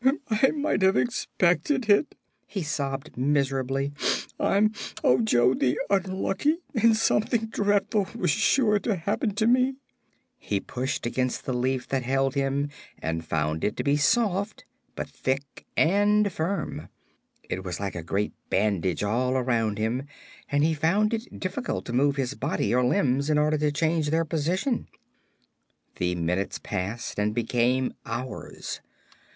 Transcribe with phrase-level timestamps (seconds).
[0.31, 2.15] "I might have expected it,"
[2.47, 3.93] he sobbed, miserably.
[4.39, 9.75] "I'm Ojo the Unlucky, and something dreadful was sure to happen to me."
[10.39, 12.69] He pushed against the leaf that held him
[12.99, 16.87] and found it to be soft, but thick and firm.
[17.47, 20.07] It was like a great bandage all around him
[20.51, 24.09] and he found it difficult to move his body or limbs in order to change
[24.09, 24.87] their position.
[25.97, 28.81] The minutes passed and became hours.